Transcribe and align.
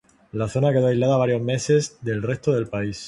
La 0.31 0.47
zona 0.47 0.71
quedó 0.73 0.87
aislada 0.87 1.15
varios 1.15 1.43
meses 1.43 1.99
del 2.01 2.23
resto 2.23 2.51
del 2.53 2.65
país. 2.65 2.99